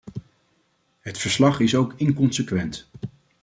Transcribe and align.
Het 0.99 1.17
verslag 1.17 1.59
is 1.59 1.75
ook 1.75 1.93
inconsequent. 1.97 2.89